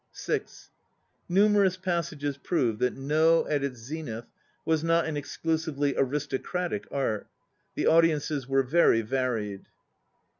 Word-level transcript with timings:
(6) 0.13 0.71
Numerous 1.29 1.77
passages 1.77 2.35
prove 2.35 2.79
that 2.79 2.95
No 2.97 3.47
at 3.47 3.63
its 3.63 3.81
zenith 3.81 4.25
was 4.65 4.83
not 4.83 5.05
an 5.05 5.15
exclusively 5.15 5.93
aristocratic 5.95 6.87
art. 6.89 7.27
The 7.75 7.85
audiences 7.85 8.47
were 8.47 8.63
very 8.63 9.01
varied. 9.03 9.67